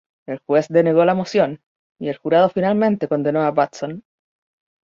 [0.25, 1.61] El juez denegó la moción,
[1.99, 4.03] y el jurado finalmente condenó a Batson.